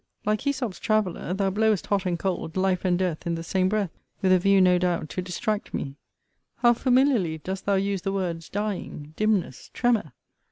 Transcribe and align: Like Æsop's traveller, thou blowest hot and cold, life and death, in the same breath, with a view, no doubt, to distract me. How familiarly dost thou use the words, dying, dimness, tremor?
Like 0.25 0.39
Æsop's 0.39 0.79
traveller, 0.79 1.31
thou 1.35 1.51
blowest 1.51 1.85
hot 1.85 2.07
and 2.07 2.17
cold, 2.17 2.57
life 2.57 2.83
and 2.85 2.97
death, 2.97 3.27
in 3.27 3.35
the 3.35 3.43
same 3.43 3.69
breath, 3.69 3.91
with 4.23 4.31
a 4.31 4.39
view, 4.39 4.59
no 4.59 4.79
doubt, 4.79 5.09
to 5.09 5.21
distract 5.21 5.75
me. 5.75 5.95
How 6.55 6.73
familiarly 6.73 7.37
dost 7.37 7.67
thou 7.67 7.75
use 7.75 8.01
the 8.01 8.11
words, 8.11 8.49
dying, 8.49 9.13
dimness, 9.15 9.69
tremor? 9.75 10.13